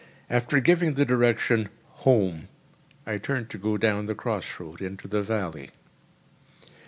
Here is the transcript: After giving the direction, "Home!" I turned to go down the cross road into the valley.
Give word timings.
After 0.31 0.59
giving 0.59 0.95
the 0.95 1.05
direction, 1.05 1.69
"Home!" 2.07 2.47
I 3.05 3.19
turned 3.19 3.51
to 3.51 3.59
go 3.59 3.77
down 3.77 4.07
the 4.07 4.15
cross 4.15 4.59
road 4.59 4.81
into 4.81 5.07
the 5.07 5.21
valley. 5.21 5.69